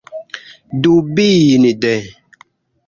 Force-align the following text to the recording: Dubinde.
Dubinde. 0.81 1.93